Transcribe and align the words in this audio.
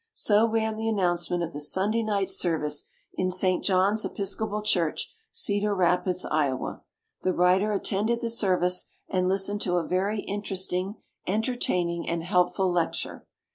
So 0.15 0.47
ran 0.49 0.77
the 0.77 0.89
announcement 0.89 1.43
of 1.43 1.53
the 1.53 1.61
Sunday 1.61 2.01
night 2.01 2.27
service 2.27 2.85
in 3.13 3.29
St. 3.29 3.63
John's 3.63 4.03
Episcopal 4.03 4.63
Church, 4.63 5.13
Cedar 5.31 5.75
Rapids. 5.75 6.25
Iowa. 6.25 6.81
The 7.21 7.33
writer 7.33 7.71
attended 7.71 8.19
the 8.19 8.31
service 8.31 8.87
and 9.07 9.27
listened 9.29 9.61
to 9.61 9.75
a 9.77 9.87
very 9.87 10.21
interesting, 10.21 10.95
entertaining, 11.27 12.09
and 12.09 12.23
helpful 12.23 12.71
lecture. 12.71 13.27